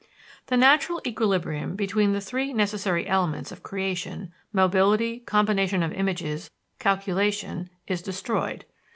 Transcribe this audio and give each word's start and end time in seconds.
The 0.47 0.57
natural 0.57 0.99
equilibrium 1.05 1.75
between 1.75 2.11
the 2.11 2.21
three 2.21 2.53
necessary 2.53 3.05
elements 3.05 3.51
of 3.51 3.61
creation 3.61 4.33
mobility, 4.51 5.19
combination 5.19 5.83
of 5.83 5.93
images, 5.93 6.49
calculation 6.79 7.69
is 7.85 8.01
destroyed. 8.01 8.65